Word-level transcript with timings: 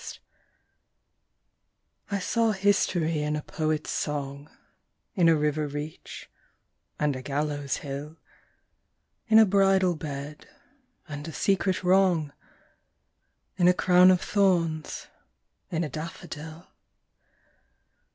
SYMBOLS 0.01 0.19
I 2.09 2.17
saw 2.17 2.51
history 2.53 3.21
in 3.21 3.35
a 3.35 3.43
poet's 3.43 3.91
song, 3.91 4.49
In 5.13 5.29
a 5.29 5.35
river 5.35 5.67
reach 5.67 6.27
and 6.97 7.15
a 7.15 7.21
gallows 7.21 7.77
hill, 7.85 8.17
In 9.27 9.37
a 9.37 9.45
bridal 9.45 9.95
bed, 9.95 10.49
and 11.07 11.27
a 11.27 11.31
secret 11.31 11.83
wrong, 11.83 12.33
In 13.57 13.67
a 13.67 13.75
crown 13.75 14.09
of 14.09 14.21
thorns: 14.21 15.05
in 15.69 15.83
a 15.83 15.89
daffodil. 15.89 16.65